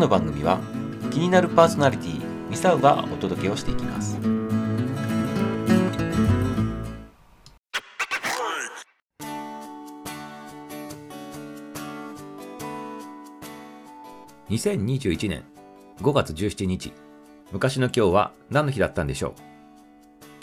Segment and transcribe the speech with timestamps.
[0.00, 0.58] の番組は
[1.12, 4.18] 気になるパーソナリティミサウがお届けをしていきます
[14.48, 15.44] 2021年
[16.00, 16.92] 5月17日
[17.52, 19.32] 昔の今日は何の日だったんでしょう？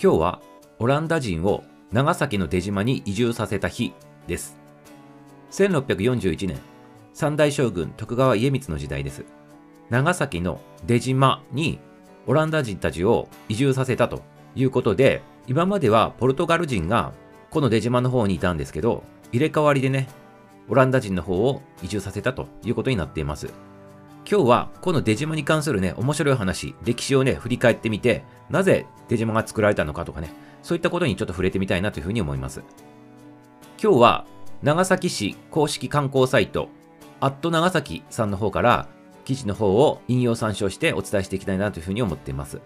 [0.02, 0.42] 今日は
[0.80, 3.94] オランダ人を長崎の出島に移住させた日
[4.28, 4.58] です。
[5.52, 6.60] 1641年、
[7.14, 9.26] 三代将軍徳川家光の時代です。
[9.90, 11.80] 長崎の出島に
[12.26, 14.22] オランダ人たちを移住させたと
[14.56, 17.14] いうことで、今まではポルトガル人が
[17.50, 20.08] この出島の方にいたんですけど、入れ替わりでね、
[20.70, 23.48] オランダ人の方を移住させたということになっています。
[24.30, 30.30] 今日はこの出島に関するね、面白い話、歴史をね、振り返ってみて、なぜ出島が作られたのかとかね、
[30.64, 32.62] そういったことにちょっと触れてみたいなというふうに思います。
[33.82, 34.26] 今日は
[34.64, 36.68] 長崎市公式観光サイト、
[37.22, 38.90] アット長崎さんの方から
[39.28, 42.62] 記事の方を引用参照してお伝えしていきたいなというふうに思っています。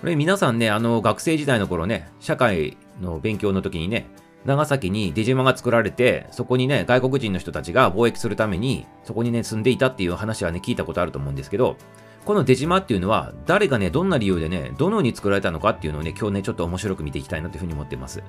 [0.00, 4.06] これ皆さんね、あの学生時代の頃ね、社会の勉強の時にね、
[4.46, 11.76] 長崎に出島が作られて、そこにね、外国人の人たちが貿易するために、そこにね、住んでいたっていう話はね、聞いたことあると思うんですけど、
[12.24, 18.22] この出島っていうのは、誰がね、どんな理由でね、どのように作られたのかっていうのをね、今日ね、ちょっと面白く見ていきたいなというふうに思っています。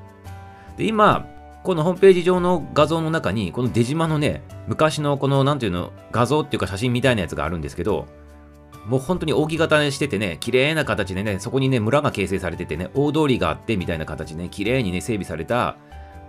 [0.76, 1.26] で、今、
[1.66, 8.06] このホームページ上の画像の中に、この出島のね、昔のこの、なんていうの、画像っていうか写真みたいなやつがあるんですけど、
[8.86, 15.78] もう本当に扇形しててね、綺麗な形でね、そこにね、村が形成されててね、大通りがあってみたいな形でね、綺麗にね、整備された、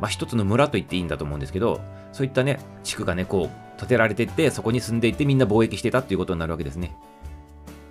[0.00, 1.82] まあ一つの村と言っていいんだと思うんですけど、
[2.12, 6.96] そういったね、地区がね、こう、建てられてって、そこに住んでいってみんな貿易してたっていうことになるわけですね。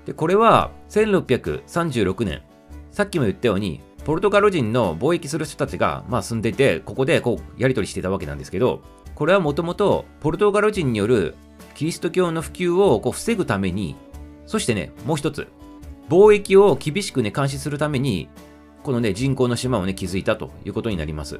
[0.07, 2.41] で、これは1636年、
[2.89, 8.81] さっきも言ったように、ポルトガル人の貿易する人たちが、まあ、住んでいて、ここでこうやり取りしてたわけなんですけど、
[9.15, 11.35] これはもともとポルトガル人による
[11.73, 13.95] キリスト教の普及をこう防ぐために、
[14.45, 15.47] そしてね、もう一つ、
[16.07, 18.29] 貿易を厳しくね、監視するために、
[18.83, 21.39] このね、人口の島をね、築いたということになります。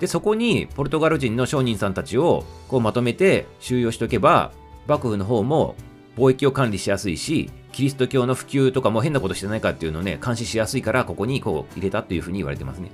[0.00, 4.52] で、そこにポルトガル人の商人さんたちをこうまとめて収容しておけば、
[4.86, 5.74] 幕府の方も
[6.16, 12.90] 貿易を管理しやすいし、キリスト教の普及とかも変なことしてないかっていうのをね、監視しやすいから、ここにこう入れたというふうに言われてますね。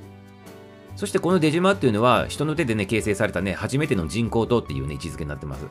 [0.96, 5.66] そしてこの出島っていうのは、人の手でね、形成されたね、初めての人工島っていうね、位置づけになってます。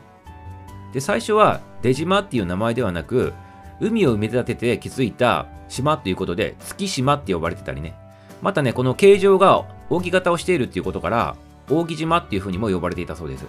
[0.92, 3.32] で、最初は出島っていう名前ではなく、
[3.80, 7.94] 海を埋め立てて築いた島ということで、月島って呼ばれてたりね。
[8.40, 11.36] またね、この形状が扇形をしているっていうことから、
[11.68, 13.46] 扇島っていうふうにも呼ばれていたそうです。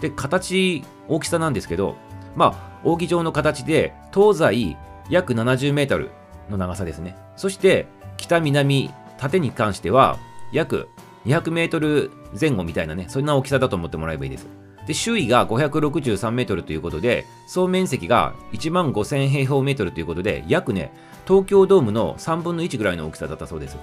[0.00, 1.96] で、形、大きさなんですけど、
[2.36, 4.76] まあ、扇状の形で、東西
[5.10, 6.10] 約70メートル
[6.50, 7.16] の長さですね。
[7.36, 10.18] そして、北南、縦に関しては、
[10.52, 10.88] 約
[11.26, 14.46] 200メートル前後みたいなね、そんな大きさだと思ってもらえばいいです。
[14.86, 20.92] で、周囲が563メートルということで、総面積が1万5000平方メートルということで、約ね、
[21.26, 23.76] 東京ドームの3分の1ぐらいの大きさだったそうです。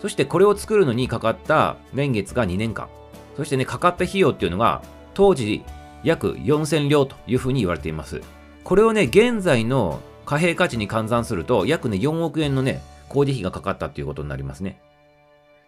[0.00, 2.88] そしてこれを作るのにかかった年月が2年間。
[3.36, 4.82] そしてね、かかった費用っていうのが、
[5.14, 5.64] 当時
[6.04, 8.20] 約4000両というふうに言われています。
[8.64, 14.80] これをね、現在の貨幣価値に換算すると、約ね、4億円のね、工事費がかかったっていうことになりますね。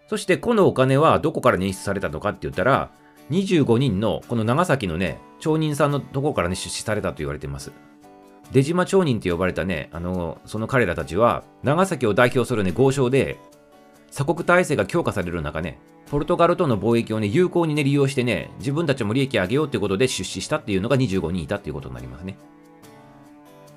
[0.09, 2.91] そして、このお金はどこから捻出されたのかって言ったら、
[3.31, 7.73] 25人のこの長崎のね、町人さんのところからね、出資されたと言われています。
[8.53, 13.39] 出島町人と呼ばれたね、あの、その彼らたちは、長崎を代表するね、豪商で、
[14.15, 15.77] 鎖国体制が強化される中ね、
[16.09, 22.39] ポルトガルとの貿易をね、有効にね、利用してね、自分たちも利益上げようということで出資したっていうのが25人いたっていうことになりますね。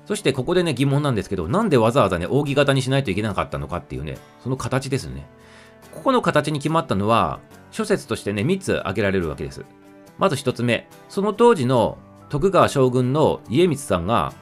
[0.06, 5.26] そしてここでね、疑問なんですけど、なんでわざわざね、扇形にしないといけなかったのかっていうね、その形ですね。
[5.90, 7.40] ここの形に決まったのは、
[7.72, 9.64] 諸説としてね、3つ挙げられるわけです。
[10.18, 11.98] まず1つ目、その当時の
[12.28, 14.32] 徳川将軍の家光さんが、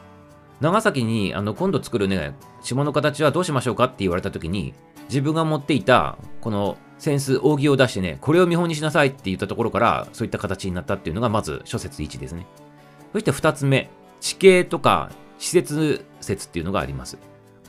[0.61, 4.75] 長崎にあの今度作るね、島の形はどうしましょうかって言われた時に、
[5.09, 12.47] 自分が持っていたこの扇子、扇を出してね、これを見本にしなさいって言ったところから、そういった形になったっていうのがまず諸説1ですね。
[13.13, 17.19] そして2つ目、地形とか施設説っていうのがあります。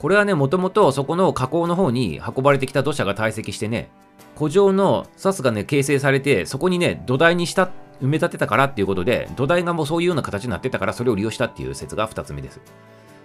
[0.00, 3.90] これはね、もともとそこの河口の方に運ばれてきた土砂が堆積してね、
[4.36, 7.70] 古城の砂スがね、形成されて、そこにね、土台にした
[8.00, 12.60] 埋め立てたからっていうことで、土台がもうそういうような形になってたから、それを利用したっていう説が2つ目です。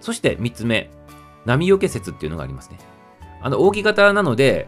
[0.02, 0.90] そして3つ目、
[1.46, 2.78] 波よけ説っていうのがありますね。
[3.44, 4.68] あの、扇形なので、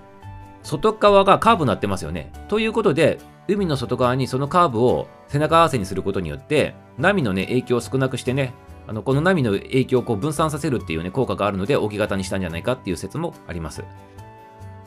[0.62, 2.32] 外側がカーブになってますよね。
[2.50, 8.54] ということで、海の外側にそのカーブを背中合わせにすることによって、波のね、影響を少なくしてね、
[8.88, 13.84] あのこの波の影響をこう分散させるっていうね、効果があるので、扇形にしたんじゃないかっていう説もあります。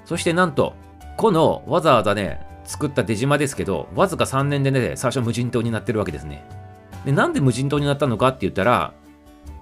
[0.05, 0.75] そしてなんと、
[1.17, 6.45] このわざわざね、作った出島ですけど、わずか3年でね、最初無人島になってるわけですね。
[7.05, 8.93] で、なんで無人島になったのかって言ったら、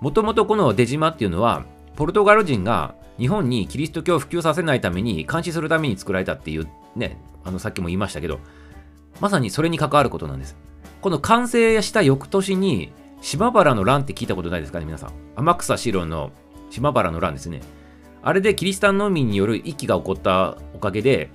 [0.00, 1.64] もともとこの出島っていうのは、
[1.94, 8.40] ポルトガル人が日本にキリスト教を普及させないために監視するために作られたっていうね、あのさっきも言いましたけど、
[9.20, 10.56] まさにそれに関わることなんです。
[11.00, 12.92] この完成した翌年に、
[13.22, 15.12] 島原の乱って聞いたことないですかね、皆さん。
[15.36, 16.32] 天草四郎の
[16.70, 17.62] 島原の乱ですね。
[18.22, 21.30] あれでキリシタン農民による一揆が起こったおかげで、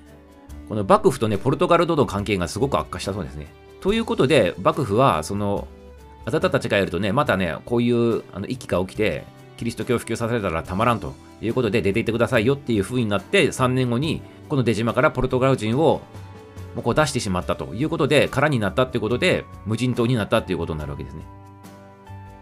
[0.67, 3.47] この幕府とね、ポルトガルとの関係がすごく悪化したそうですね。
[3.81, 5.67] ということで、幕府は、その、
[6.25, 9.23] あなたたちがやるとね、またね、こういうあの一揆が起きて、
[9.61, 16.01] キリスト教を普及させたらたまらんということで出て行ってくださいよっていう風になって3年後にこの出島からポルトガル人を
[16.73, 21.21] もうこう出してしまったということで空になったっていうことで無人島になったっていうことになるわけですね。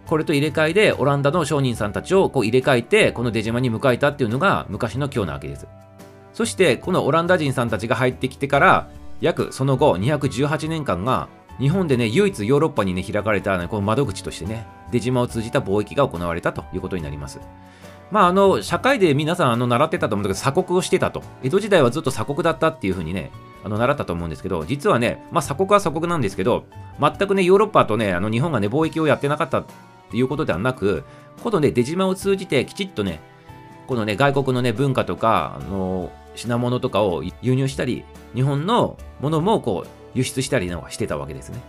[0.08, 5.68] これと入れ替えでオランダの商人さんたちをこう入れ替えてこの出島に迎えたっていうのが昔の今日なわけです。
[6.32, 8.90] そしてこのオランダ人さんたちが入ってきてから
[9.20, 11.28] 約その後218年間が
[11.58, 17.40] 日本でね唯一ヨーロッパにね開かれた、ね、この窓口としてね出島を通じた貿易が行われたということになります。
[18.12, 21.22] まあ、あの、社会で皆さん、あの、習ってたと思うんだけど、鎖国をしてたと。
[21.44, 23.32] 江戸時代はずっと鎖国だったっていうふうにね、
[23.64, 26.66] あの、習ったと思うんですけど、実はね、まあ、鎖国は鎖国なんですけど、
[27.00, 29.66] 全くね、ヨーロッパとね、あの、日本がね、貿易をやってなかったっ
[30.10, 31.04] ていうことではなく、
[31.44, 33.22] このね、出島を通じて、きちっとね、
[33.86, 41.60] このね、外国のね、文化とか、あの、品物とかを輸入したり、日本のものもこう、輸出したりしてたわけですね。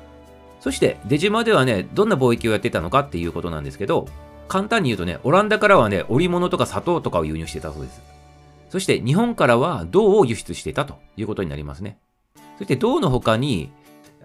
[0.60, 4.06] そして出島ではね、どんな貿易をやってたのかっていうことなんですけど、
[4.46, 8.02] 簡単に言うとね、オランダからはね、織物とか砂糖とかを輸入してたそうです。
[8.68, 11.98] そして日本からは銅を輸出してたということになりますね。
[12.58, 13.72] そして銅の他に、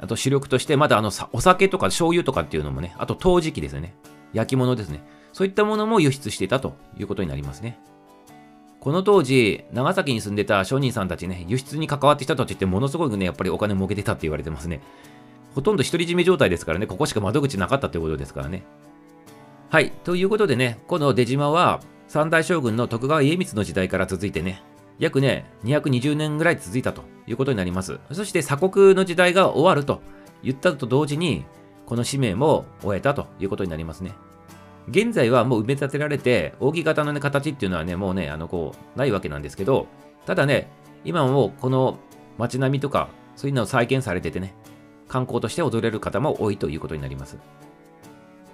[0.01, 3.95] あと主力としてまだあのお酒とか醤油とかっていうのもね、あと陶磁器ですね。
[4.33, 5.01] 焼き物ですね。
[5.31, 7.79] そういったものも輸出してたということになりますね。
[8.79, 14.81] この当時、長崎に住んでた商人さんたちね、輸出に関わってきたとってものすごくね、やっぱりお金儲けてたって言われてますね。
[15.55, 18.63] ほとんど独り占め状態ですからね、ここしか窓口なかったということですからね。
[19.69, 19.91] はい。
[20.03, 21.79] ということでね、この出島は、
[22.09, 24.61] 三代将軍の徳川家光の時代から続いてね、
[24.99, 27.99] 約ね、220年ぐらい続いたということになります。
[28.11, 30.01] そして鎖国の時代が終わると
[30.43, 31.45] 言ったと同時に、
[31.85, 34.11] この使命も終えたということになりますね。
[34.89, 39.87] 現在はもう埋め立てられて、扇形の、ね、形っていうのはね、もうね、あの、こう、ないわけなんですけど、
[40.25, 40.69] ただね、
[41.05, 41.97] 今もこの
[42.37, 43.07] 街並みとか、
[43.37, 44.53] そういうのを再建されててね、
[45.15, 47.37] 観光として踊れる方も多いということになります。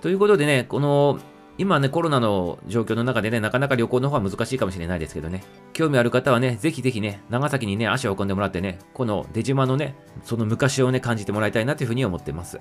[0.02, 1.20] ということでね、この、
[1.58, 5.44] 今ね、コロナの状況の中でね、なかなか旅行の方は難しいかもしれないですけどね、
[5.74, 12.60] 興味ある方はね、ぜひぜひね、長崎にね、足を運んでもらってね、この出島のね、その昔をね、感じてもらいたいなというふうに思ってます。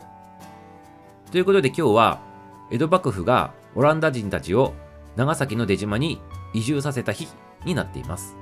[1.31, 2.20] ということで今日は、
[2.70, 4.73] 江戸幕府がオランダ人たちを
[5.17, 6.20] 長崎の出島に
[6.55, 7.29] 移住させた日
[7.67, 8.39] になっています。